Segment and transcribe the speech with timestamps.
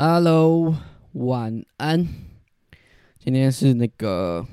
[0.00, 0.76] Hello，
[1.14, 2.06] 晚安。
[3.18, 4.46] 今天是那个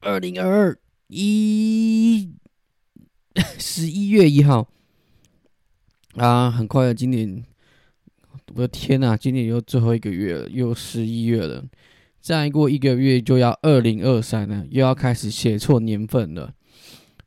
[0.00, 2.28] 二零二二一
[3.60, 4.66] 十一月一号
[6.16, 7.44] 啊，很快的，今年
[8.56, 11.64] 我的天呐，今年又最后一个月了，又十一月了。
[12.20, 16.52] 再过一个月就要二零二三了，又要开始写错年份了。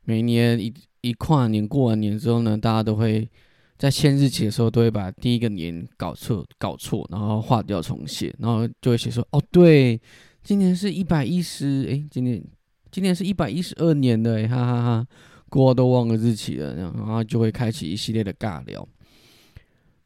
[0.04, 3.30] 每年一一跨年过完年之后呢，大家都会。
[3.78, 10.00] 在签日期的时候，都会把第一个年搞错，搞错，然后划掉重写，然后就会写说：“哦，对，
[10.44, 12.42] 今年是一百一十，哎，今年
[12.90, 15.08] 今年是一百一十二年的，哎，哈哈哈，
[15.50, 18.88] 过都忘了日期了，然后就会开启一系列的尬聊。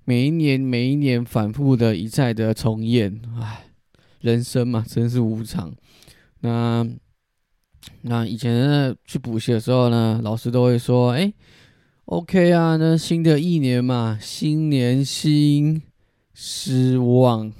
[0.04, 3.68] 每一年，每一年反复的一再的重演，唉，
[4.22, 5.72] 人生嘛，真是无常。
[6.40, 6.84] 那
[8.02, 11.32] 那以前去补习的时候呢，老师都会说：，哎。
[12.10, 15.80] OK 啊，那新的一年嘛，新年新
[16.34, 17.54] 失望。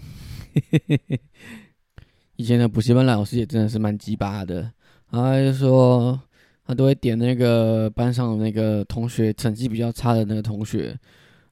[2.36, 4.72] 以前的补习班老师也真的是蛮鸡巴的，
[5.12, 6.20] 然后就说
[6.66, 10.98] 他都会点那个班上那个同学成绩比较差的那个同学，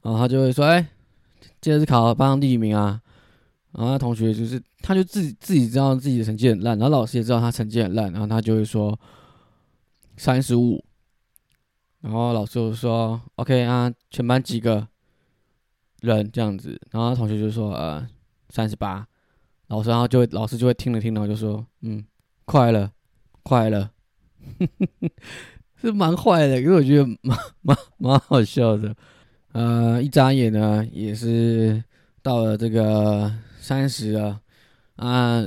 [0.02, 0.84] 然后他就会说：“哎，
[1.62, 3.00] 这次考班上第一名啊？”
[3.78, 9.00] 然后同学就是他就自己自己知道自己的成绩很烂，然后老师也知道他成绩很烂，然后他就会说
[10.16, 10.84] 三十五。
[12.08, 14.88] 然后老师就说：“OK 啊，全班几个
[16.00, 18.08] 人这样子。”然后同学就说：“呃，
[18.50, 19.06] 三十八。”
[19.68, 22.06] 老师然后就会老师就会听了听，然后就说：“嗯，
[22.46, 22.90] 快了，
[23.44, 23.92] 快了。
[25.76, 28.96] ”是蛮坏的，因为我觉得蛮蛮蛮好笑的。
[29.52, 31.84] 呃，一眨眼呢，也是
[32.22, 34.40] 到了这个三十了
[34.96, 35.46] 啊。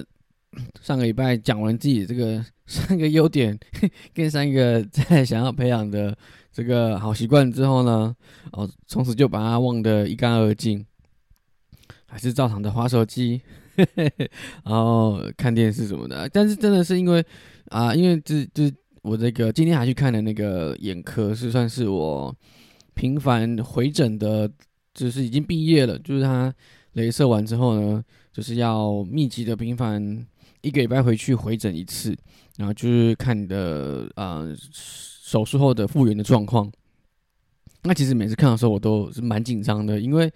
[0.82, 3.58] 上个礼拜讲完自己这个三个优点
[4.14, 6.16] 跟三个在想要培养的。
[6.52, 8.14] 这个好习惯之后呢，
[8.50, 10.84] 哦，从此就把它忘得一干二净，
[12.06, 13.40] 还是照常的划手机，
[14.64, 16.28] 然后看电视什么的。
[16.28, 17.24] 但是真的是因为
[17.66, 18.70] 啊，因为这这
[19.02, 22.34] 我这个今天还去看的那个眼科，是算是我
[22.94, 24.50] 频繁回诊的，
[24.92, 26.52] 就是已经毕业了，就是他
[26.94, 30.26] 镭射完之后呢，就是要密集的频繁
[30.62, 32.16] 一个礼拜回去回诊一次，
[32.56, 34.46] 然后就是看你的啊。
[35.30, 36.68] 手术后的复原的状况，
[37.84, 40.28] 那其实每次看的时候，我都是蛮紧张的，因为，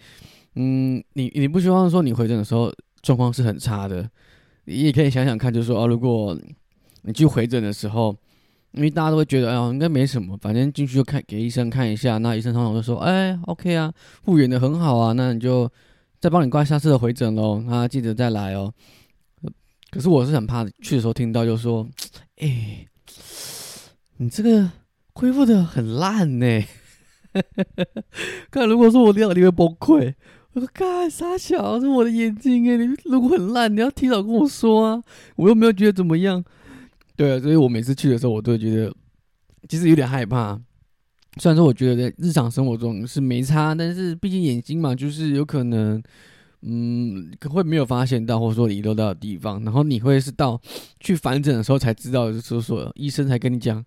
[0.54, 4.08] 嗯，你你不希望说你回诊的时候状况是很差的，
[4.66, 6.38] 你也可以想想看，就是说哦，如果
[7.02, 8.16] 你去回诊的时候，
[8.70, 13.92] 因为大家都会觉得，哎呀，应该没什么，反正进去就看给医生看一下，那医生通常就说，哎，OK 啊，
[14.22, 15.68] 复原的很好啊，那你就
[16.20, 18.72] 再帮你挂下次的回诊喽，那记得再来哦。
[19.94, 21.88] 可是我是很怕去的时候听到就说，
[22.42, 22.86] 哎，
[24.16, 24.70] 你这个。
[25.16, 26.64] 恢复的很烂呢，
[28.50, 30.12] 看如果说我这样，你会崩溃。
[30.54, 32.76] 我说：“干傻小，是我的眼睛哎！
[32.76, 35.04] 你如果很烂，你要提早跟我说啊，
[35.36, 36.44] 我又没有觉得怎么样。”
[37.14, 38.92] 对啊，所以我每次去的时候，我都会觉得
[39.68, 40.60] 其实有点害怕。
[41.36, 46.02] 虽然说我觉得在日常生活中是没差，但是毕竟眼睛嘛，就是有可能
[46.66, 50.60] 嗯可会没有发现到，或者说遗漏到的地方，然后你会是到
[51.00, 53.84] 去反诊的时候才知道，就是说医生才跟你讲。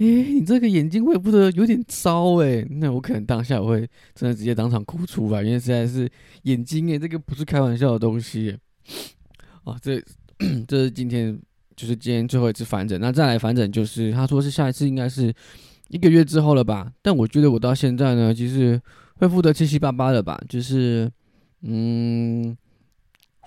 [0.00, 3.80] 哎，你这个眼睛恢复的有点糟哎，那我可能当下我会
[4.14, 6.08] 真的直接当场哭出来，因为实在是
[6.42, 8.56] 眼睛哎，这个不是开玩笑的东西。
[9.64, 10.00] 哦，这
[10.68, 11.36] 这是今天
[11.74, 15.34] 就是今天最后一次反诊，那再来反诊就是他说是下一次应该是
[15.88, 16.92] 一个月之后了吧？
[17.02, 18.80] 但我觉得我到现在呢，其实
[19.16, 20.40] 恢复的七七八八了吧？
[20.48, 21.10] 就是
[21.62, 22.56] 嗯。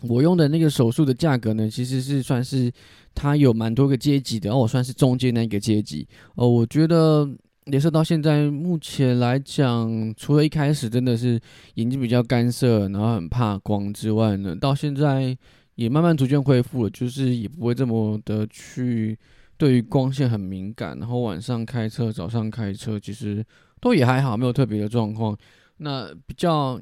[0.10, 2.72] 我用的那个手术的价格呢，其实是算是
[3.14, 6.08] 它有蛮多个阶级的，然后我算是中间那个阶级。
[6.34, 7.30] 哦，我觉得
[7.66, 11.40] 也是到现在目前来讲，除了一开始真的是
[11.76, 15.38] 眼睛比较干涩，然后很怕光之外呢，到现在
[15.76, 19.16] 也慢慢逐渐恢复了，就是也不会这么的去
[19.56, 23.46] 对于光线很敏感，然后晚上开车、早上开车其实
[23.80, 25.38] 都也还好，没有特别的状况。
[25.78, 26.82] 那比较。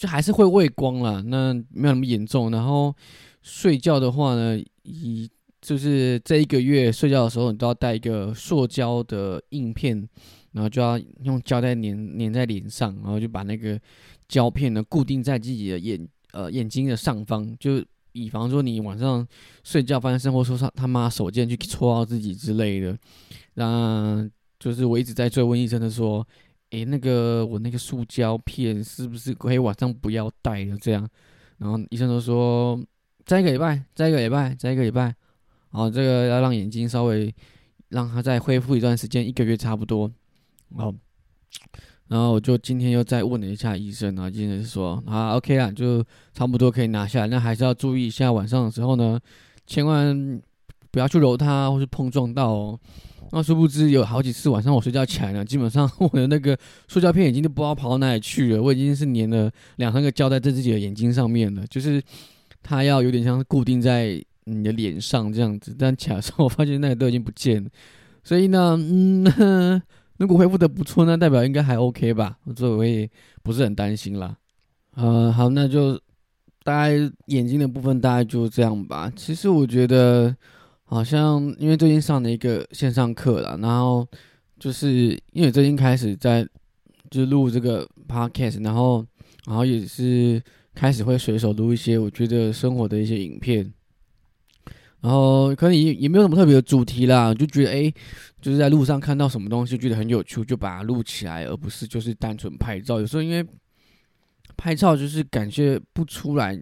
[0.00, 2.50] 就还是会畏光啦，那没有那么严重。
[2.50, 2.94] 然后
[3.42, 5.30] 睡觉的话呢，以
[5.60, 10.08] 就是这一个月睡觉的时候，你都要带一个塑胶的硬片，
[10.52, 13.78] 然后就要用胶带粘粘在脸上，然后就把那个
[14.26, 19.28] 胶片呢固定在自己的眼呃眼睛的上方，就以防说你晚上
[19.62, 22.96] 睡觉发现生活说上他妈手贱去戳到自己之类的。
[23.52, 24.26] 那
[24.58, 26.26] 就是我一直在追问医生的说。
[26.70, 30.78] 诶，那个我那个塑胶片是不是可以晚上不要戴了？
[30.78, 31.08] 这样，
[31.58, 32.80] 然后医生都说
[33.24, 35.02] 再一个礼拜，再一个礼拜，再一个礼拜，
[35.72, 37.34] 然后这个要让眼睛稍微
[37.88, 40.10] 让它再恢复一段时间，一个月差不多。
[40.76, 40.94] 然后，
[42.06, 49.18] 然后我就今天又再问了一下医生，然后医生是说啊，OK 啊，就差不多可以拿下来，那还是要注意一下晚上的时候呢，
[49.66, 50.40] 千万
[50.92, 52.80] 不要去揉它或是碰撞到哦。
[53.32, 62.02] 那殊不知有好几次晚上我睡觉起来呢，基本上 我的那个塑胶片眼镜都不知道跑到哪里去了，我已经是粘了两三个胶带在自己的眼睛上面了，就是
[62.62, 67.70] 它要有点像固定在你的脸上这样子，但起来的时候我发现那个都已经不见了，
[68.24, 69.80] 所以呢，嗯，
[70.18, 73.08] 如果恢复的不错，那代表应该还 OK 吧，所以我也
[73.42, 74.36] 不是很担心啦。
[74.96, 75.94] 呃，好，那就
[76.64, 76.90] 大概
[77.26, 79.12] 眼睛的部分大概就这样吧。
[79.14, 80.34] 其实我觉得。
[80.90, 84.04] 好像因为最近上了一个线上课了，然后
[84.58, 86.44] 就是因为最近开始在
[87.08, 89.06] 就录这个 podcast，然后
[89.46, 90.42] 然后也是
[90.74, 93.72] 开始会随手录一些我觉得生活的一些影片，
[95.00, 97.94] 然后可能也也没有什么特别的主题啦，就觉得哎，
[98.42, 102.98] 就是在路上看到什么东西觉得很有趣，就把它录起来，而不是就是单纯拍照。
[102.98, 103.46] 有时候因为
[104.56, 106.60] 拍照就是感觉不出来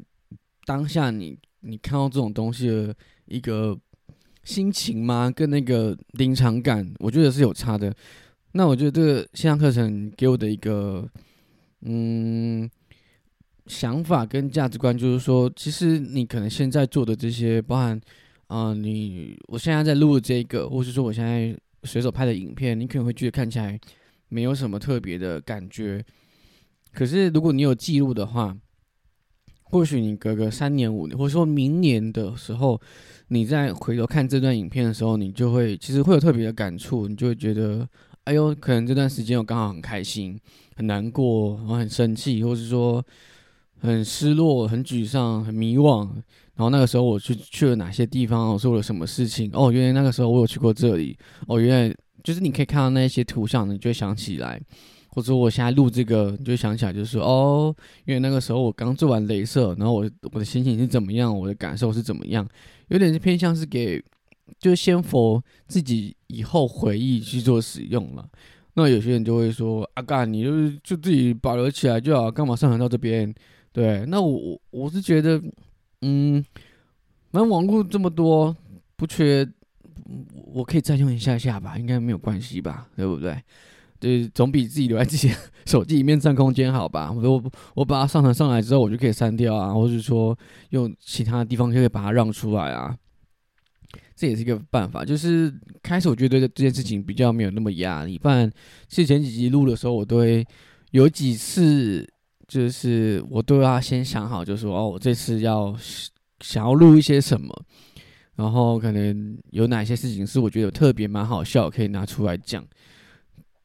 [0.67, 3.75] 当下你你看到这种东西的一个。
[4.49, 5.31] 心情吗？
[5.31, 7.95] 跟那个临场感，我觉得是有差的。
[8.53, 11.07] 那我觉得这个线上课程给我的一个
[11.83, 12.69] 嗯
[13.67, 18.01] 想法跟价值观，就是说，其实你可能现在做的这些，包含
[18.47, 23.79] 啊，你我现在在录的这个，或是说我现在随手拍的影片，你可能会觉得看起来
[24.31, 26.03] 没有什么特别的感觉。
[26.95, 28.57] 可是如果你有记录的话，
[29.71, 32.81] 或许你隔个三年五年，或者说明年的时候。
[33.31, 37.87] 你再回头看这段影片的时候，你就会其实会有特别的感触，你就会觉得，
[38.25, 40.41] 哎呦，可能这段时间我刚好很开心、
[40.77, 43.05] 很难过，然后很生气，或是说
[43.81, 46.09] 很失落、很沮丧、很迷惘。
[46.55, 49.51] 然后那个时候我去去了哪些地方，我做了什么事情？
[49.53, 51.15] 哦，原来那个时候我有去过这里。
[51.47, 51.95] 哦，原来
[52.25, 54.59] 就是你可以看到那些图像，你就会想起来。
[55.19, 57.75] 或者我现在录这个，你就想起来，就是说，哦，
[58.05, 62.49] 因为那个时候我刚做完镭射，然后我我的心情是怎么样，我的感受是怎么样。
[62.87, 64.01] 有点是偏向是给，
[64.61, 68.29] 就先佛自己以后回忆去做使用了。
[68.75, 73.35] 那有些人就会说：“阿干，你就是就自己保留起来就好，干嘛上传到这边？”
[73.75, 75.43] 对，那我我我是觉得，
[76.03, 76.41] 嗯，
[77.33, 78.57] 反正网络这么多，
[78.95, 79.45] 不缺，
[80.55, 83.37] 我可以再用一下下吧，应该没有关系吧，对不对？
[84.01, 85.31] 对，总比自己留在自己
[85.67, 87.11] 手机里面占空间好吧？
[87.21, 87.43] 我
[87.75, 90.39] 我把它上传上来之后，我就可以删掉啊，或者说
[90.71, 92.97] 用其他的地方就可以把它让出来啊。
[94.15, 95.05] 这也是一个办法。
[95.05, 95.53] 就是
[95.83, 98.51] 开始我觉得这件事情比较没有那么压力，不然
[98.87, 100.47] 其实前几集录的时候，我都会
[100.93, 102.09] 有几次，
[102.47, 105.77] 就是我都要先想好，就说哦，我这次要
[106.41, 107.65] 想要录一些什么，
[108.37, 112.65] 然后可能有哪些事情是我觉得特别蛮好笑，可以拿出来讲。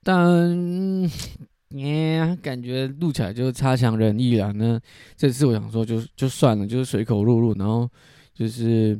[0.04, 1.10] 但，
[1.74, 4.54] 耶，感觉录起来就差强人意了。
[4.54, 4.80] 那
[5.16, 7.90] 这次我想说，就就算了，就是随口录录，然后
[8.34, 9.00] 就是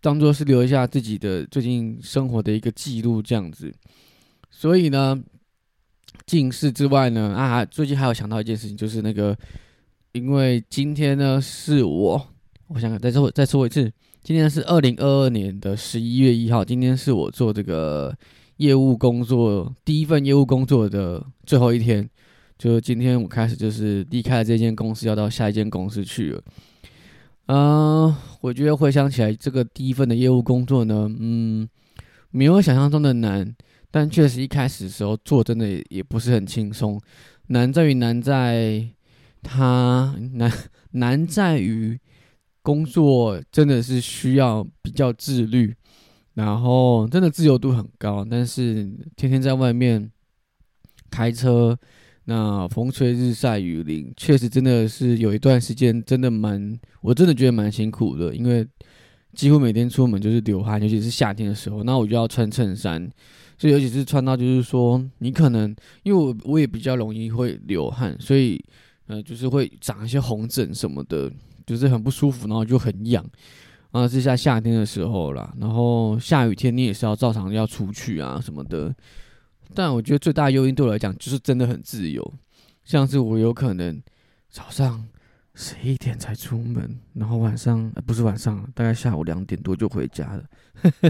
[0.00, 3.72] 当做是留一下自己的最近生活的一个记录这样子。
[4.50, 5.20] 所以呢，
[6.26, 9.36] 近视之外呢，啊，最近还有想到一件事情，就是那个，
[10.12, 12.28] 因为今天呢是我，
[12.68, 13.90] 我想再说再说一次，
[14.22, 18.16] 今天是二零二二年的十一月一号，今天是我做这个。
[18.64, 22.08] 业务工作第一份业务工作的最后一天，
[22.56, 26.42] 就今天我开始就是离开了这间公司，要到下一间公司去了。
[27.48, 31.68] 嗯，我觉得回想起来，这个第一份的业务工作呢，嗯，
[32.30, 33.54] 没有想象中的难，
[33.90, 36.98] 但确实一开始的时候做真的也不是很轻松。
[37.48, 38.88] 难在于难在
[39.42, 40.50] 它难
[40.92, 42.00] 难在于
[42.62, 45.74] 工作真的是需要比较自律。
[46.34, 50.10] 然后真的自由度很高，但是天天在外面
[51.10, 51.78] 开车，
[52.24, 58.66] 那风吹日晒雨淋，确实真的是有一段时间真的蛮，我真的觉得蛮辛苦的，因为
[59.32, 63.08] 几乎每天出门就是流汗，尤其是夏天的时候，那我就要穿衬衫，
[63.56, 68.60] 所以尤其是穿到就是说你可能因为我我也比较容易会流汗，所以
[69.06, 71.30] 呃就是会长一些红疹什么的，
[71.64, 73.24] 就是很不舒服，然后就很痒。
[73.94, 78.92] 啊，是在夏天的时候啦，然后下雨天你也是要照常要出去啊什么的。
[79.72, 82.34] 但我觉得最大诱因对我来讲就是真的很自由，
[82.84, 84.02] 像是我有可能
[84.50, 85.06] 早上
[85.54, 90.44] 十一点才出门，然后晚上不是晚上，大概下午两点多就回家了，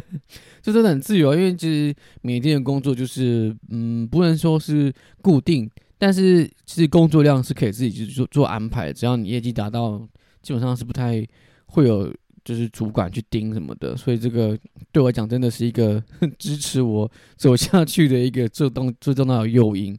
[0.61, 1.35] 就真的很自由。
[1.35, 10.07] 因为其实每天的工作就是嗯，不能说是固定，但是其实工作量是可以自己去做做安排，只要你业绩达到，
[10.43, 11.27] 基本上是不太
[11.65, 12.15] 会有。
[12.45, 14.59] 就是主管去盯什么的，所以这个
[14.93, 16.03] 对我讲真的是一个
[16.39, 19.99] 支持我走下去的一个最重最重要的诱因。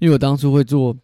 [0.00, 0.94] 因为我当初会做，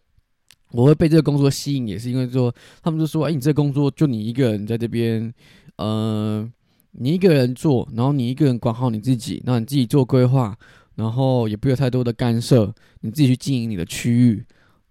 [0.71, 5.33] 我会被这个工作吸引，也是因为说他们就说，哎，你这工作就你一个人在这边，
[5.77, 6.47] 呃，
[6.91, 10.55] 你一个人做，然后你一个人管好你自己，那你自己做规划，
[10.95, 14.45] 然后也不有太多的干涉，你自己去经营你的区域。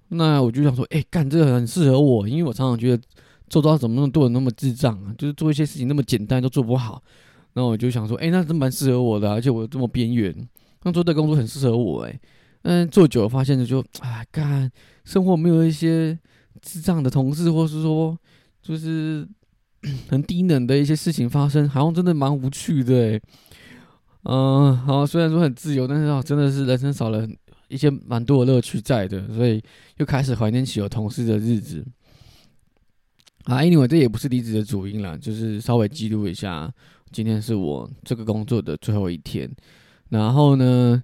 [0.08, 3.02] 那我就想说，哎，干这个很适合我，因为我常常觉得
[3.50, 7.02] 做到怎么那么多人那么智障啊，就是做一些事情那么简单都做不好。
[7.54, 10.32] 那我就想说，哎，那真蛮适合我的，而且我这么边缘，
[10.84, 12.20] 那做这工作很适合我，哎，
[12.62, 14.70] 嗯，做久了发现就，哎，干，
[15.04, 16.16] 生活没有一些
[16.62, 18.16] 智障的同事，或是说，
[18.62, 19.28] 就是
[20.08, 23.20] 很低能的一些事情发生，好像真的蛮无趣的，哎，
[24.22, 27.26] 嗯，好，虽然说很自由，但是啊，真的是人生少了
[27.66, 29.60] 一些蛮多的乐趣在的，所以
[29.96, 31.84] 又开始怀念起有同事的日子。
[33.44, 36.72] 啊，anyway，这也不是离职的主因了，就是稍微记录一下。
[37.12, 39.50] 今天是我这个工作的最后一天，
[40.10, 41.02] 然后呢，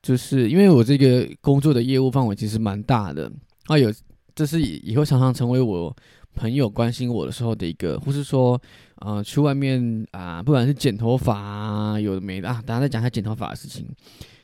[0.00, 3.30] 就是因为我这个工作的业务范围其实蛮大的
[3.66, 3.92] 啊，有
[4.34, 5.94] 这是以后常常成为我
[6.34, 8.58] 朋友关心我的时候的一个，或是说，
[8.96, 13.86] 呃，去外面啊，不管是剪头发啊，有的没的啊，大家再讲一下剪头发的事情，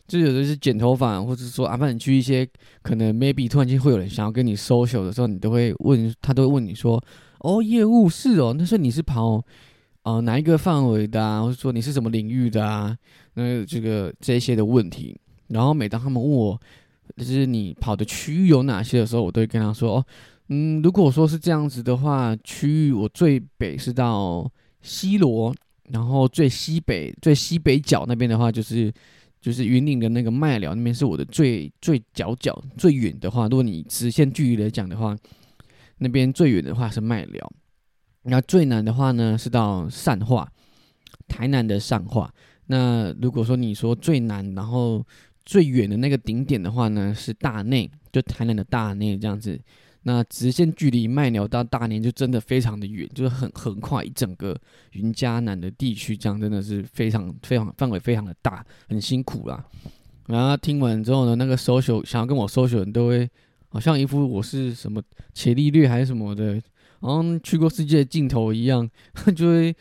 [0.06, 2.48] 就有的是剪头发，或者说啊，反正去一些
[2.82, 7.02] 可能 maybe 突然间会有人想要跟你 social 的时候，你都会问他，都会问你说，
[7.40, 9.44] 哦，业务是哦，那说你是跑。
[10.02, 11.42] 哦，哪一个范围的啊？
[11.42, 12.96] 或者说你是什么领域的啊？
[13.34, 16.60] 那这个这些的问题，然后每当他们问我，
[17.16, 20.06] 就是你跑的区域有哪些的时候，我都会跟他说：哦，
[20.50, 24.48] 嗯，如果说是这样子的话，区域我最北是到
[24.80, 25.52] 西罗，
[25.90, 28.92] 然后最西北最西北角那边的话，就是
[29.46, 35.16] 就是云岭的那个麦寮那边是我的最最角角最远的话，如果你直线距离来讲的话，
[35.98, 37.52] 那边最远的话是麦寮。
[38.24, 40.50] 那最难的话呢，是到善化，
[41.28, 42.34] 台南的善化。
[42.66, 45.06] 那如果说你说最难，然后
[45.44, 49.56] 最远的那个顶点的话呢，是大内，就台南的大内这样子。
[50.08, 54.56] 那直线距离麦寮到大内就真的非常的远，就是很横跨一整个
[54.92, 59.64] 云嘉南的地区，这样真的是非常非常范围非常的大，很辛苦啦。
[60.28, 63.28] 然后听完之后呢，那个搜索想要跟我搜索人都会
[63.68, 65.02] 好像一副我是什么
[65.34, 66.62] 伽利略还是什么的。
[66.98, 68.88] 好像去过世界的尽头一样，
[69.36, 69.76] 就会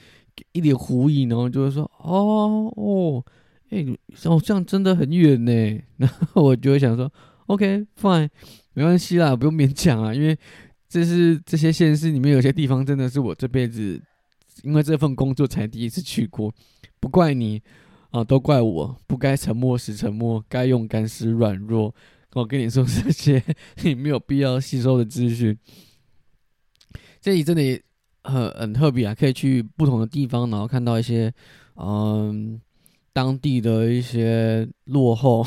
[0.51, 3.23] 一脸狐疑，然后就会说：“哦哦，
[3.69, 3.85] 哎，
[4.25, 5.51] 好像真的很远呢。
[5.97, 7.11] ”然后我就会想说
[7.45, 8.27] ：“OK，fine，
[8.75, 10.37] 没关系啦，不用勉强啊，因为
[10.87, 13.99] 这是这些县市里面有些地方真的是我这辈子
[14.63, 16.53] 因为这份工作才第一次去过，
[16.99, 17.61] 不怪你
[18.11, 21.93] 啊，都怪我不该沉默时沉默，该勇敢时软弱。
[22.33, 23.41] 我跟你说这些
[23.83, 25.57] 你没有必要吸收的资讯。”
[27.21, 27.81] 这里真的
[28.23, 31.33] 很很特别啊，可以去不同的地方，然后看到一些
[31.75, 32.59] 嗯
[33.13, 35.45] 当地的一些落后，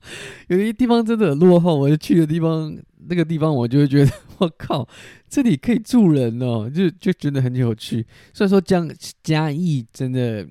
[0.48, 1.76] 有些地方真的很落后。
[1.76, 2.76] 我就去的地方，
[3.08, 4.88] 那个地方我就会觉得， 我靠，
[5.28, 8.06] 这里可以住人哦，就就觉得很有趣。
[8.32, 8.90] 虽然说江
[9.22, 10.46] 嘉义真的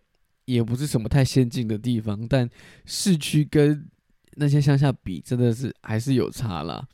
[0.46, 2.50] 也不是什么太先进的地方，但
[2.86, 3.86] 市区跟
[4.36, 6.88] 那些乡下比，真的是还是有差啦。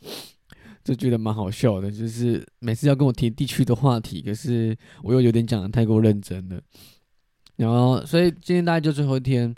[0.84, 6.62] 就觉得蛮好笑的，就是每次要跟我提地区的话题，可是我又有点讲的太过认真了。
[7.56, 9.54] 然后，所以今天大概就最后一天。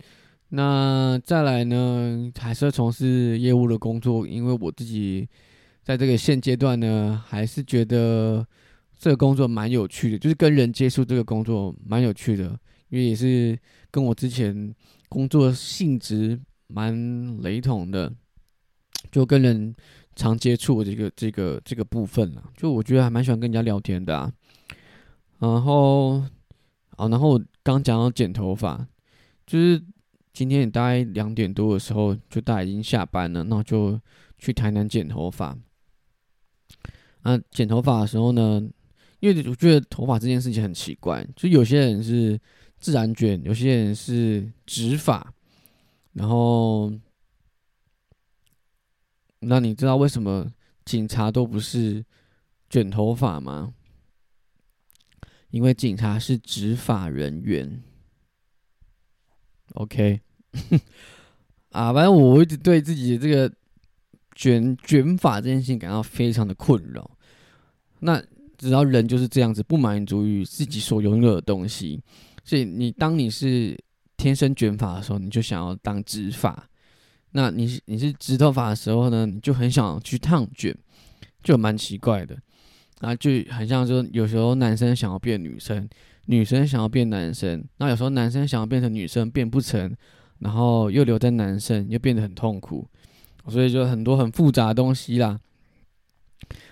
[0.55, 5.27] 那再来呢，还是要从事业务的工作，因为我自己
[5.83, 8.45] 在这个现阶段呢，还是觉得
[8.97, 12.45] 这个工作蛮有趣的，就是跟人接触这个工作蛮有趣的，
[12.89, 13.57] 因为也是
[13.91, 14.73] 跟我之前
[15.09, 18.11] 工作性质蛮雷同的，
[19.11, 19.75] 就跟人。
[20.17, 24.31] 常接触这个这个这个部分啊，就我觉得还蛮喜欢跟人家聊天的啊。
[25.39, 26.23] 然后，
[26.95, 28.87] 哦，然后刚讲到剪头发，
[29.45, 29.83] 就是
[30.35, 33.99] 今天大概两点多的时候，就大家已经下班了，那就
[34.37, 35.57] 去台南剪头发。
[37.23, 38.61] 那，剪头发的时候呢，
[39.21, 42.37] 因为我觉得头发这件事情很奇怪，就有些人是
[42.77, 45.33] 自然卷，有些人是直发，
[46.11, 46.91] 然后。
[49.47, 50.51] 那你知道为什么
[50.85, 52.03] 警察都不是
[52.67, 53.75] 卷头发吗？
[55.51, 57.83] 因为警察是执法人员。
[59.73, 60.19] OK，
[61.71, 63.51] 啊，反正我一直对自己的这个
[64.33, 67.09] 卷卷发这件事情感到非常的困扰。
[67.99, 68.21] 那
[68.57, 72.01] 只要人就是这样子，不满足于自己所拥有的东西，
[72.43, 73.77] 所以你当你是
[74.15, 76.69] 天生卷发的时候，你就想要当执法。
[77.31, 80.73] 那你你是直头发的时候呢，你就很想去烫卷，
[81.43, 82.37] 就蛮奇怪的，
[82.99, 85.85] 啊，就很像说有时候男生想要变女生，
[86.27, 89.93] 女生想要变男生，那有时候男生想要变成女生变不成，
[90.45, 92.87] 然后又留在男生又变得很痛苦，
[93.47, 95.39] 所以就很多很复杂的东西啦。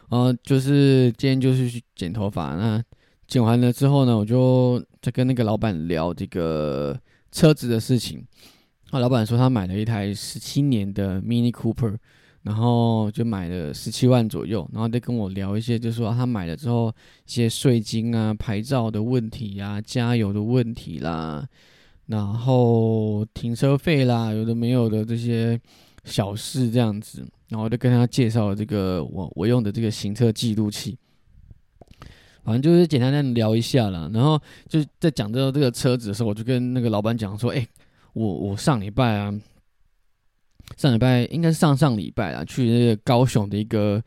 [0.09, 2.83] 然后就是今天就是去剪头发，那
[3.27, 6.95] 剪完了之后呢，我就在跟那个老板聊这个
[7.31, 8.23] 车子的事情。
[8.91, 11.97] 那老板说他买了一台十七年的 Mini Cooper，
[12.43, 16.93] 然后就买了十七万左右，然后再跟我聊一些，就是说他买了之后
[17.25, 21.47] 一些税金啊、牌照的问题呀、加油的问题啦，
[22.07, 25.59] 然后停车费啦，有的没有的这些
[26.03, 30.97] 小事这样子，然后就跟他介绍这个我我用的这个行车记录器。
[32.43, 37.65] 反正就是简单的聊一下啦，然后就在讲到这个车子的时候，我就跟那个老板讲说：“哎，
[38.11, 39.33] 我我上礼拜啊，
[40.75, 44.03] 上礼拜应该是上上礼拜啊，去那个高雄的一个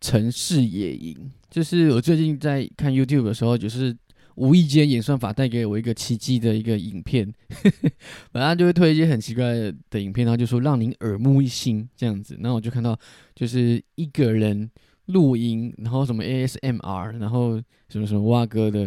[0.00, 1.30] 城市野营。
[1.48, 3.96] 就是我最近在看 YouTube 的时候，就是
[4.38, 7.30] 无意间演算法带给我一个奇迹的一个影片，
[8.32, 9.44] 反正就会推一些很奇怪
[9.90, 12.38] 的影片，然后就说让您耳目一新这样子。
[12.40, 12.98] 然后我就看到
[13.34, 14.70] 就是一个人。”
[15.08, 18.80] 录音，然后什么 ASMR，然后什么什么蛙哥的，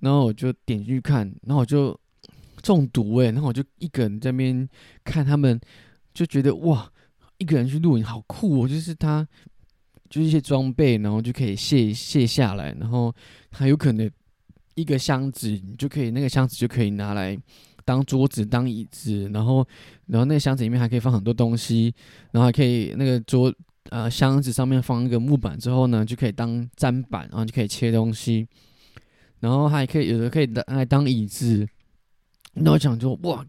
[0.00, 1.94] 然后我就点进去看，然后我就
[2.62, 4.66] 中毒哎，然后我就一个人在那边
[5.04, 5.60] 看他们，
[6.14, 6.90] 就觉得哇，
[7.36, 9.28] 一个人去录影好酷哦，就是他
[10.08, 13.14] 就是一些装备，然后就可以卸卸下来，然后
[13.50, 14.10] 还有可能
[14.80, 17.36] 一个箱子，你就可以那个箱子就可以拿来
[17.84, 19.66] 当桌子当椅子，然后
[20.06, 21.92] 然后那个箱子里面还可以放很多东西，
[22.32, 23.52] 然后还可以那个桌。
[23.90, 28.46] 呃，箱子上面放一个木板之后呢，就可以当砧板，然后就可以切东西，
[29.40, 31.66] 然后还可以有的可以拿来当椅子。
[32.52, 33.42] 那我想说，哇，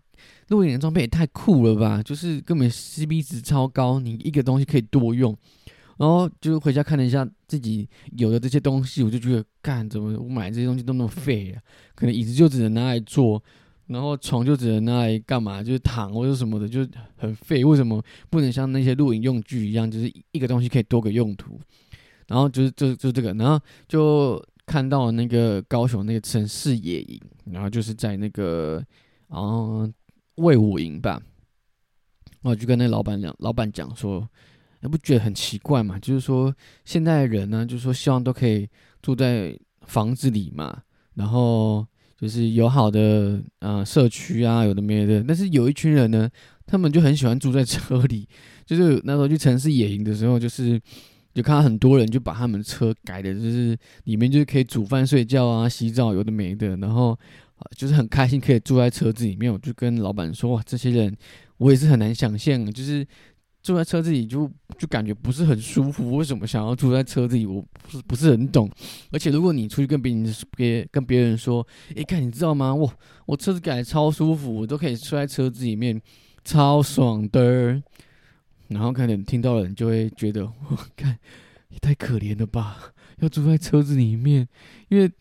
[0.47, 2.01] 露营的装备也太酷了吧！
[2.01, 5.35] 就是根本 CP 值超高，你一个东西可以多用。
[5.99, 7.87] 然后就回家看了一下自己
[8.17, 11.61] 有的这些东西，我就觉得，干怎么我买这些东西都那么废啊？
[11.93, 13.43] 可能椅子就只能拿来坐。
[13.87, 15.63] 然后床就只能拿来干嘛？
[15.63, 16.87] 就是躺或者什么的，就
[17.17, 17.65] 很废。
[17.65, 21.59] 为什么不能像那些露营用具一样，就是一个东西可以多个用途？
[22.27, 28.79] 然后就是就就这个，然后就看到那个高雄那个城市野营，然后就是在那个
[29.27, 29.91] 啊
[30.35, 31.19] 魏武营吧。
[32.43, 34.29] 我就跟那老板讲，老板讲说，
[34.87, 35.97] 不觉得很奇怪嘛？
[35.97, 38.69] 就是说现在的人呢，就是说希望都可以
[39.01, 40.83] 住在房子里嘛，
[41.15, 41.87] 然后。
[42.21, 46.29] 就是友好的呃社区啊，有的没的，但是有一群人呢，
[46.65, 48.27] 他们就很喜欢住在车里。
[48.65, 50.77] 就是那时候去城市野营的时候，就是
[51.33, 57.17] 就看到很多人就把他们车改的，就是里面就是可以煮饭、睡觉啊、洗澡，有的没的，然后
[57.77, 59.49] 就是很开心可以住在车子里面。
[59.49, 61.15] 我就跟老板说，哇，这些人
[61.55, 63.07] 我也是很难想象，就是。
[63.61, 67.45] 住在车子里就就感觉不是很舒服，为什么想要住在车子里？
[67.45, 68.69] 我不是不是很懂。
[69.11, 72.73] 而且如果你出去跟别人别跟别人说，哎，看你知道吗？
[72.73, 72.91] 我
[73.25, 76.01] 我车子改超舒服，我都可以睡在车子里面，
[76.43, 77.81] 超爽的。
[78.69, 81.17] 然后可能听到人就会觉得，我看
[81.69, 84.47] 也太可怜了吧，要住在车子里面。
[84.87, 85.11] 因为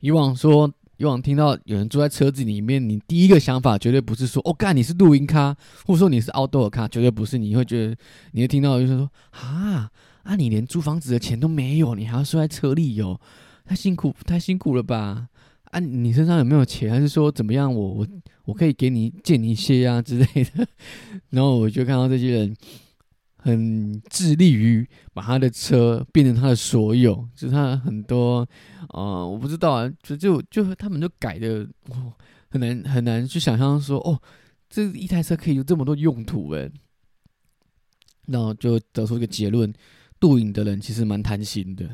[0.00, 0.72] 以往说。
[1.02, 7.36] 以往听到有人住在车子里面，你第一个想法绝对不是说“哦，干你是露营咖”，或者说你是 outdoor 咖，绝对不是。
[7.38, 7.96] 你会觉得，
[8.30, 9.90] 你会听到就是说：“啊
[10.22, 13.20] 啊，你连租房子的钱都没有，你还要睡在车里哟，
[13.66, 15.26] 太辛苦，太辛苦了吧？
[15.72, 16.88] 啊，你身上有没有钱？
[16.88, 17.74] 还是说怎么样？
[17.74, 18.06] 我我
[18.44, 20.64] 我可以给你借你一些啊之类的。”
[21.30, 22.56] 然后我就看到这些人。
[23.42, 28.48] 很致力于把他的车变成他的所有，就是他很多，
[28.90, 31.68] 呃，我不知道啊，就就就他们就改的，
[32.48, 34.20] 很难很难去想象说，哦，
[34.70, 36.70] 这一台车可以有这么多用途诶。
[38.28, 39.74] 然后就得出一个结论：，
[40.20, 41.90] 镀影的人其实蛮贪心的，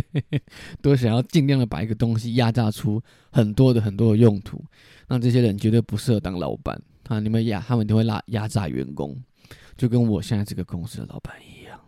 [0.82, 4.62] 都想要尽量的把一个东西压榨出很多的很多的用途。
[5.08, 9.18] 那这些人绝对不适合当老板，啊，你们压他们都会拉压榨员工。
[9.76, 11.78] 就跟我现在这个公司的老板一样，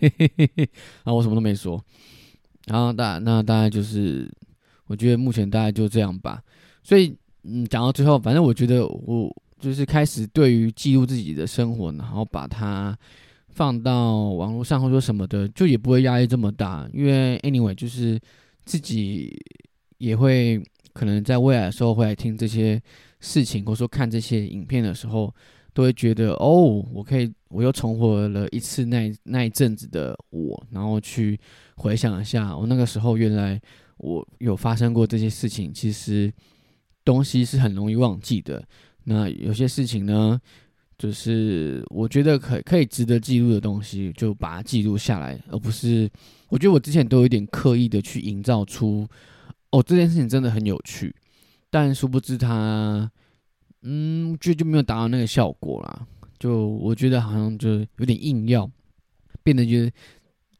[0.00, 0.70] 嘿嘿嘿嘿，
[1.04, 1.82] 啊，我什么都没说，
[2.66, 4.28] 然后大那大概就是，
[4.86, 6.42] 我觉得目前大概就这样吧。
[6.82, 12.98] 所以，嗯，讲到最后，反正我觉得我就是开始对于记录自己的生活，然后把它
[13.48, 16.88] 放到网络上或者什么的，就也不会压力这么大。
[16.92, 18.18] 因为 anyway，就是
[18.64, 19.38] 自己
[19.98, 20.60] 也会
[20.92, 22.80] 可能在未来的时候会来听这些
[23.20, 25.32] 事情，或者说看这些影片的时候。
[25.80, 31.40] 都会觉得哦，我可以，我又重活了一次那那一阵子的我，然后去
[31.76, 33.58] 回想一下，我那个时候原来
[33.96, 35.72] 我有发生过这些事情。
[35.72, 36.30] 其实
[37.02, 38.62] 东西是很容易忘记的。
[39.04, 40.38] 那有些事情呢，
[40.98, 46.10] 就是我觉得可可以值得记录的东西，就把它记录下来，而不是
[46.50, 49.08] 我觉得我之前都有点刻意的去营造出
[49.70, 51.14] 哦这件事情真的很有趣，
[51.70, 53.10] 但殊不知它。
[53.82, 56.06] 嗯，就就没有达到那个效果啦。
[56.38, 58.70] 就我觉得好像就有点硬要，
[59.42, 59.92] 变得就是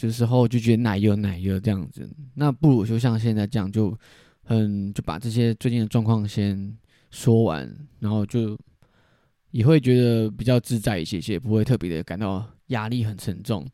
[0.00, 2.08] 有时候就觉得奶油奶油这样子。
[2.34, 3.96] 那不如就像现在这样，就
[4.44, 6.76] 很就把这些最近的状况先
[7.10, 8.58] 说完，然后就
[9.50, 13.66] 也会觉得比较自在一些些，不会特别的感到压力很沉重。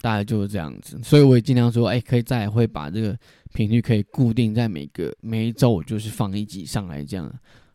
[0.00, 3.18] 大概就是这样子，所以我也尽量说，哎，可以再会把这个
[3.54, 7.32] 频率可以固定在每个每一周，我就是放一集上来这样，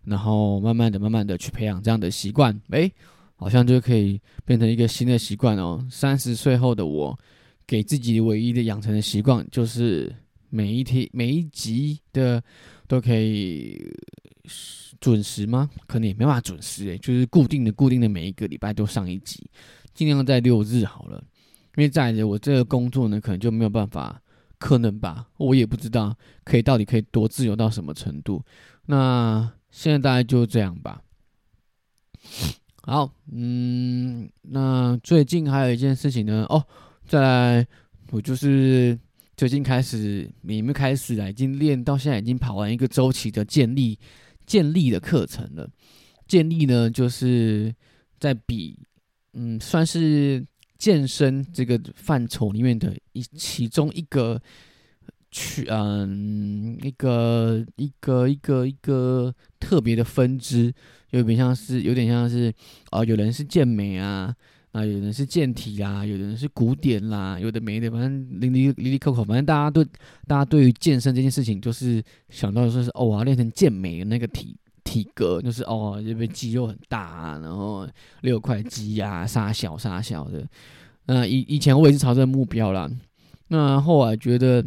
[0.10, 2.92] 然后慢慢的、慢慢的去培养这样的习惯，哎，
[3.36, 5.86] 好像就可以变成一个新的习惯哦。
[5.90, 7.18] 三十岁后的我，
[7.68, 10.14] 给自己唯一的养成的习惯，就是
[10.50, 12.44] 每一天每一集的
[12.88, 13.96] 都可以
[15.00, 15.70] 准时吗？
[15.88, 19.48] 可能也没办法准时，哎，就是固定的、固定的每一个礼拜都上一集，
[19.94, 21.24] 尽量在六日好了。
[21.78, 24.22] 因为在我这个工作呢，可能就没有办法，
[24.58, 28.44] 可能吧，我也不知道可以到底可以多自由到什么程度。
[28.88, 31.02] 那现在大概就这样吧。
[32.82, 36.66] 好，嗯，那最近还有一件事情呢，哦，
[37.06, 37.68] 再来，
[38.12, 38.98] 我就是
[39.38, 43.98] 最近开始，你们开始啊，已经练到现在已经跑完一个周期的建立
[44.46, 45.70] 建立的课程了。
[46.28, 47.74] 建立呢，就是
[48.20, 48.80] 在比，
[49.34, 50.46] 嗯，算是。
[50.80, 54.42] 健身这个范畴里面的一其中一个
[55.32, 60.74] 去嗯一个一个一个一个特别的分支，
[61.12, 62.54] 有点像是有点像是
[62.92, 64.34] 啊，有人是健美啊
[64.72, 69.84] 啊，有人是健体啊，有人是古典啦，有的没的，反正零零零零扣扣，反正大家都
[70.28, 74.56] 大家对于健身这件事情，就是想到说是哦，我要练成健美的那个体。
[74.82, 77.88] 体格就是哦，这边肌肉很大啊，然后
[78.22, 80.44] 六块肌啊，啥小啥小的。
[81.06, 82.90] 那以以前我也是朝这个目标啦。
[83.50, 84.66] 那后来觉得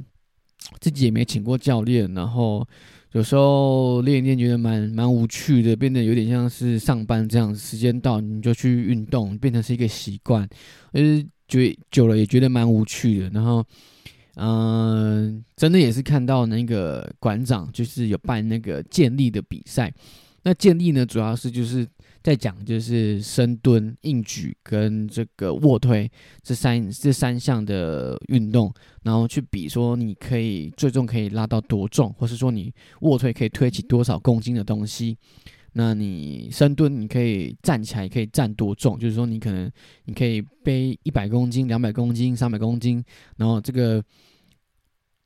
[0.80, 2.66] 自己也没请过教练，然后
[3.12, 10.48] 有时候练一练觉得蛮蛮无趣的，变得有点像是上班这样，时间到你就去运动，变成是一个习惯。
[10.92, 13.28] 呃，觉久了也觉得蛮无趣的。
[13.30, 13.64] 然后，
[14.36, 19.92] 嗯，真的也是看到那个馆长就是有办那个健力的比赛。
[20.44, 21.86] 那建立呢，主要是就是
[22.22, 26.10] 在讲，就是深蹲、硬举跟这个卧推
[26.42, 35.16] 这三这三项的运动，然后去比说你可以最终可以拉到多重，或是说你卧推可以推起多少公斤的东西。
[35.72, 39.70] 那你深蹲你可以站起来可以站多重，就是说你可能
[40.04, 43.02] 你可以背一百公斤、两百公斤、三百公斤，
[43.36, 44.02] 然后这个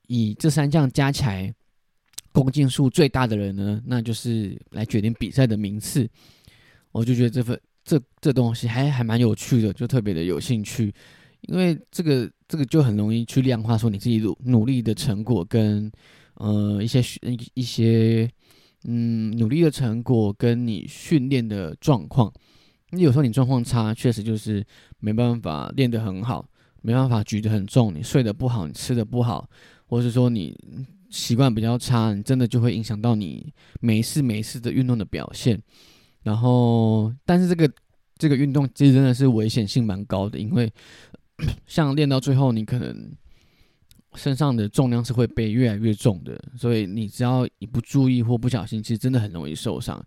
[0.07, 1.55] 以这三项加起来。
[2.33, 6.07] 公斤数最大的人呢，那就是来决定比赛的名次。
[6.99, 10.91] 我就觉得这份这这东西还还蛮有趣的，就特别的有兴趣，
[11.43, 15.93] 因为这个这个就很容易去量化说你自己努努力的成果跟
[16.37, 17.03] 呃一些
[17.53, 18.27] 一些
[18.85, 22.33] 嗯努力的成果跟你训练的状况。
[22.91, 24.65] 你有时候你状况差，确实就是
[24.99, 26.49] 没办法练得很好，
[26.81, 29.49] 没办法举得很重，你睡得不好，你吃的不好，
[29.87, 30.57] 或是说你。
[31.09, 35.59] 习惯比较差，你真的就会影响到你每次每次的运动的表现。
[36.27, 37.73] 然后，但是这个
[38.19, 40.69] 这个运动其实真的是危险性蛮高的，因为
[41.69, 43.13] 像练到最后，你可能
[44.17, 50.05] 身上的重量是会被越来越重的，所以你只要一不注意或不小心，其实真的很容易受伤。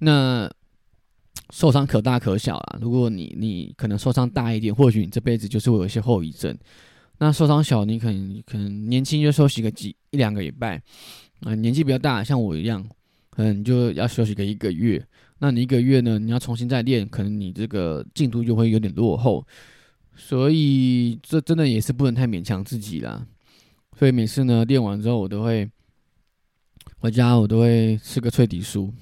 [0.00, 0.50] 那
[1.54, 6.58] 受伤可大可小啦，如果你你可能受伤大一点，或许你这辈子就是会有一些后遗症。
[7.18, 10.82] 那受伤小，你可能可能年轻就休息个几一两个礼拜，
[11.42, 12.84] 啊，年纪比较大，像我一样，
[13.30, 15.00] 可能就要休息个一个月。
[15.40, 19.44] 那你一个月呢，你要重新再练，可能你这个进度就会有点落后。
[20.14, 23.26] 所以这真的也是不能太勉强自己啦。
[23.98, 25.68] 所以每次呢练完之后，我都会
[26.98, 28.92] 回家，我都会吃个脆底酥，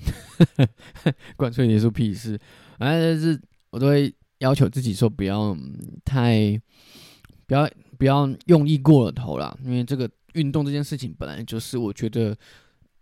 [1.36, 2.38] 管脆底酥屁事，
[2.78, 5.54] 反正就是我都会要求自己说不要
[6.04, 6.58] 太
[7.46, 7.68] 不要。
[7.98, 12.32] 不要用力过了头啦，因为这个运动这件事情本来就是，我觉得，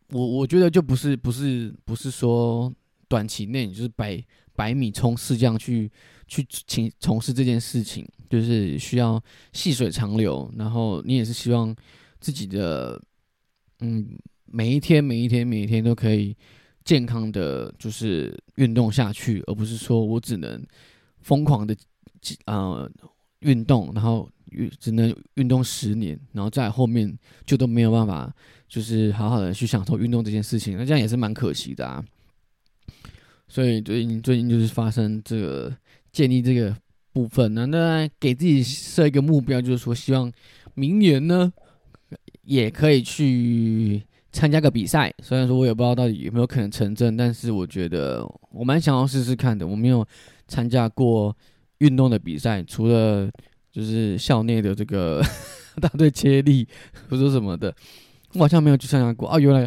[0.08, 2.72] 我我觉得就不是不是不是说
[3.08, 4.22] 短期内就是百
[4.54, 5.90] 百米冲刺这样去
[6.26, 11.74] 去请从事这件事情，就是需要细水长流，然后你也是希望
[12.20, 13.00] 自己的
[13.80, 16.36] 嗯每一天每一天每一天都可以
[16.84, 20.64] 健康的，就是运动下去，而不是说我只能
[21.20, 21.76] 疯狂的
[22.46, 22.90] 呃
[23.40, 24.28] 运动，然后。
[24.52, 27.12] 运只能运动十年，然后在后面
[27.44, 28.32] 就都没有办法，
[28.68, 32.02] 就是好好的去享受运动这件事情，那这样也是蛮可惜的啊。
[33.56, 35.74] 所以最近最近就是发生这个
[36.12, 36.76] 建立这个
[37.14, 40.30] 部分呢，那给自己设一个目标，就是说希望
[40.74, 41.50] 明年呢
[42.42, 45.10] 也可以去参加个比赛。
[45.22, 49.66] 虽然说我也不知道到底有没有可能成真，但是我觉得我蛮想要试试看的。
[49.66, 50.06] 我没有
[50.46, 51.34] 参加过
[51.78, 53.26] 运动的比赛，除了
[53.72, 55.24] 就是校内的这个
[55.80, 56.68] 大队接力，
[57.08, 57.74] 或者什么的，
[58.34, 59.34] 我好像没有去参加过。
[59.34, 59.66] 哦，原来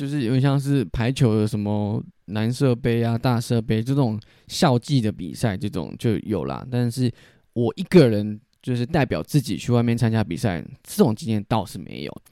[0.00, 6.66] 就是有点像是排球的什么男社杯啊、大社杯这种校际的比赛，这种就有啦。
[6.70, 7.12] 但是
[7.52, 12.22] 我一个人就是代表自己去外面参加比赛，这种经验倒是没有。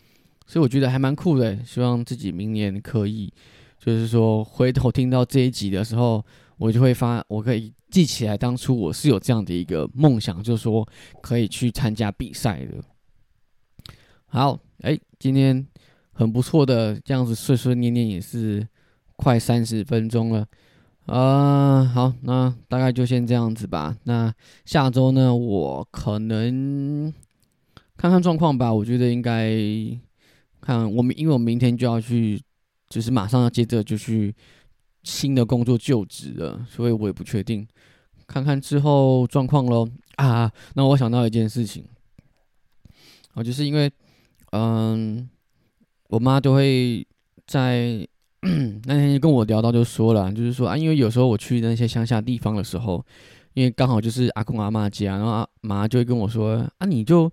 [0.47, 3.31] 所以我觉得还蛮酷的，希望自己明年可以，
[3.79, 6.25] 就是说回头听到这一集的时候，
[6.57, 10.89] 我就会发，我可以记起来当初我是有这样的一个梦想，就是说
[11.21, 12.83] 可以去参加比赛的。
[14.25, 15.67] 好，哎，今天
[16.19, 18.67] 很不错的，这样子碎碎念念也是
[19.15, 20.45] 快三十分钟了，
[21.07, 23.97] 啊，好，那大概就先这样子吧。
[24.03, 27.15] 那下周呢，我可能
[27.97, 29.57] 看看状况吧，我觉得应该。
[30.61, 32.43] 看我们，因为我明天就要去，
[32.91, 34.35] 就是马上要接着就去
[35.05, 37.67] 新的工作就职了，所以我也不确定，
[38.27, 39.89] 看看之后状况喽。
[40.17, 41.85] 啊，那我想到一件事情，
[43.35, 43.91] 哦，就是因为，
[44.51, 45.31] 嗯，
[46.09, 47.07] 我妈就会
[47.47, 48.07] 在
[48.85, 53.05] 那天就跟我聊到，就说了，就是说啊，因为有时候我去那些乡下地方的时候，
[53.55, 57.31] 因为刚好就是阿公阿妈家，然后阿妈就会跟我说啊，你就。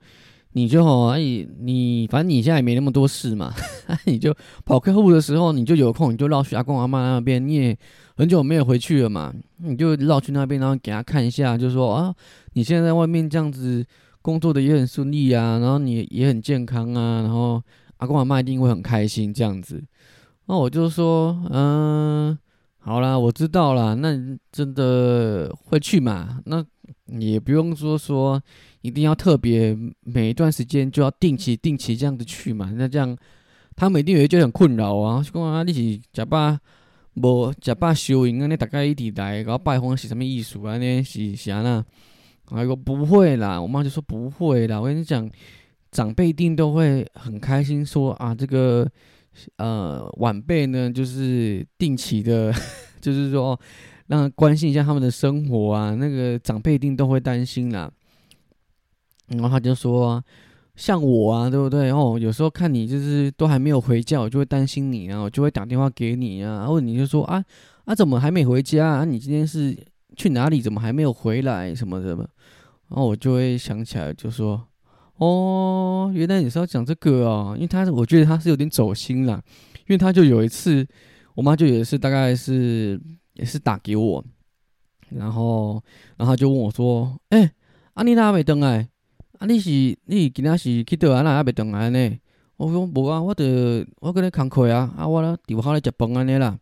[0.57, 3.53] 你就好，哎，你反正你现在也没那么多事嘛，
[4.07, 4.33] 你就
[4.63, 7.45] 跑客户的时候，你就有空，你就绕去阿公阿妈那边。
[7.45, 7.77] 你也
[8.15, 12.15] 很久没有回去了嘛，你就绕去那边，然后给他看一下，就说啊，
[12.53, 13.85] 你现在在外面这样子
[14.21, 17.61] 工作的也很顺利啊，然后你也很健康啊，然后
[17.97, 19.83] 阿公阿妈一定会很开心这样子。
[20.45, 22.37] 那我就说，嗯，
[22.79, 26.39] 好啦，我知道啦，那真的会去嘛？
[26.45, 26.65] 那
[27.19, 28.41] 也不用说说。
[28.81, 32.71] 一定要特别每一段时间就要定期定期这样子去嘛？
[32.75, 33.17] 那这样
[33.75, 35.25] 他们一定会觉得很困扰啊！
[35.33, 36.55] 讲啊，你是假把
[37.15, 38.45] 无假把收银啊？
[38.45, 40.77] 你大概一直来搞拜访是什么意思啊？
[40.77, 41.83] 呢是啥呢？
[42.51, 44.79] 我说不会啦，我妈就说不会啦。
[44.79, 45.27] 我跟你讲，
[45.95, 48.85] 长辈一定都会很开心，说啊，这个
[49.55, 52.51] 呃晚辈呢，就是定期的，
[52.99, 53.57] 就是说
[54.07, 55.95] 让关心一下他们的生活啊。
[55.95, 57.89] 那个长辈一定都会担心啦。
[59.27, 60.21] 然后他就说
[60.75, 61.91] ：“像我啊，对不对？
[61.91, 66.57] 哦，有时候看你就是都还没有回家，我就会担心你啊，我就会打电话给你啊。
[66.57, 67.41] 然后你就说啊
[67.85, 69.05] 啊，怎么还没回家啊？
[69.05, 69.73] 你今天是
[70.17, 70.61] 去哪里？
[70.61, 71.73] 怎么还没有回来？
[71.73, 72.27] 什么什么？
[72.89, 74.61] 然后我就会想起来，就说：
[75.17, 77.53] 哦，原来你是要讲这个哦。
[77.55, 79.41] 因为他我觉得他是有点走心了，
[79.87, 80.87] 因为他就有一次，
[81.35, 82.99] 我妈就有一次，大概是
[83.33, 84.23] 也是打给我，
[85.09, 85.81] 然后
[86.17, 87.51] 然后就问我说：哎，
[87.93, 88.87] 啊你哪没登来？”
[89.37, 89.45] 啊！
[89.45, 89.69] 你是
[90.05, 91.21] 你今仔是去倒啊？
[91.21, 92.17] 哪还袂倒来呢？
[92.55, 96.57] 我说无啊，我得我跟你工课啊，啊，我咧伫外口咧食饭安尼啦。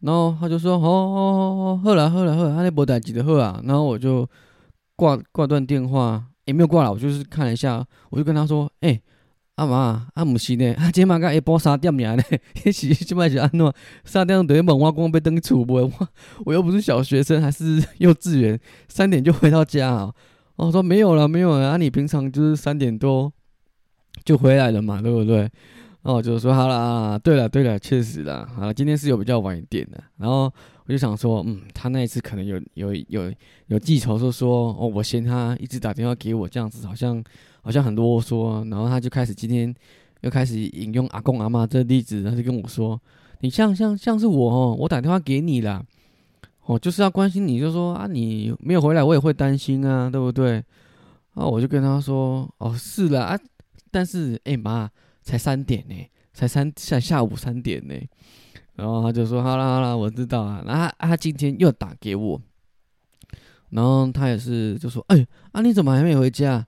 [0.00, 3.58] 然后他就说：好好好好，好啦好啦好，安尼无代志就好啊。
[3.64, 4.28] 然后我就
[4.96, 9.00] 挂挂断电话，也没有挂了，我就是看了一下，我就跟他说：诶，
[9.56, 12.22] 阿妈，阿母是呢，啊今晚甲下晡三点尔呢，
[12.54, 13.74] 迄时即摆是安诺？
[14.04, 15.74] 三点等于问我讲要登去厝无？
[15.74, 16.08] 我
[16.46, 20.12] 我又不是小学生，还是 幼稚园，三点就回到家啊。
[20.56, 21.70] 我说没有了，没有了。
[21.70, 23.32] 啊，你平常就是三点多
[24.24, 25.50] 就回来了嘛，对不对？
[26.04, 28.46] 然后我就说好了啊，对了，对了，确实啦。
[28.54, 30.04] 好了，今天是有比较晚一点的。
[30.18, 30.52] 然后
[30.84, 33.32] 我就想说，嗯，他那一次可能有有有
[33.68, 37.24] 有记仇，就说哦，我嫌他一直打电话给我这样子，好像
[37.62, 38.70] 好像很啰嗦。
[38.70, 39.74] 然后他就开始今天
[40.20, 43.00] 又开始引用阿公阿妈这例子，他就跟我说，
[43.40, 45.82] 你像像像是我哦，我打电话给你了。
[46.66, 50.62] 哦，就是要关心你，就说啊，你没有回来，我也会担心啊，对不对？
[51.32, 53.38] 啊，我就跟他说，哦，是了啊，
[53.90, 54.90] 但是哎妈，
[55.24, 55.94] 才三点呢，
[56.32, 57.94] 才三下下午三点呢，
[58.74, 62.40] 然后他就说，好了好了，我知道啊，然后他今天又打给我，
[63.70, 66.64] 然后他也是就说，哎，啊你怎么还没回家？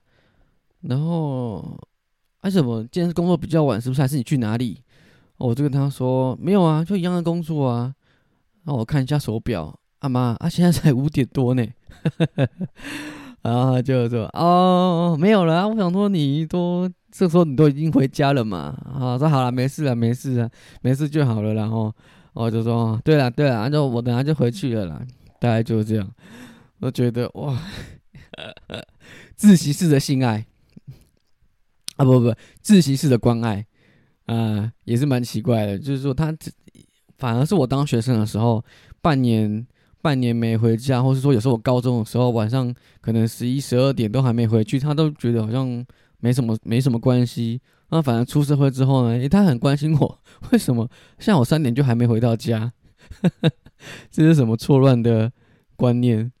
[0.81, 1.79] 然后
[2.41, 4.01] 为什么今天是工作比较晚，是不是？
[4.01, 4.81] 还是你去哪里？
[5.37, 7.93] 我就跟他说，没有啊，就一样的工作啊。
[8.63, 9.79] 那我看一下手表。
[9.99, 11.65] 阿妈，啊，现在才五点多呢，
[13.47, 15.65] 然后就说哦，没有了。
[15.65, 18.77] 我想说，你都这时候你都已经回家了嘛？
[18.93, 20.49] 啊，说好了，没事了，没事了，
[20.81, 21.53] 没事就好了。
[21.53, 21.89] 然后
[22.33, 25.01] 我就说，对了，对了，那就我等下就回去了啦。
[25.39, 26.05] 大概就是这样。
[26.81, 27.57] 我觉得哇，
[29.37, 30.45] 自习室的性爱
[31.95, 33.65] 啊，不不，自习室的关爱
[34.25, 35.79] 啊，也是蛮奇怪的。
[35.79, 36.35] 就是说，他
[37.17, 38.61] 反而是我当学生的时候，
[39.01, 39.65] 半年。
[40.01, 45.85] 半年没回家，或是说有时候我高中的时候晚上可能十一十二点都还没回去，他都觉得好像
[46.19, 47.61] 没什么没什么关系。
[47.89, 50.19] 那反正出社会之后呢，诶，他很关心我，
[50.51, 52.73] 为什么下午三点就还没回到家？
[54.11, 55.31] 这是什么错乱的
[55.75, 56.31] 观念？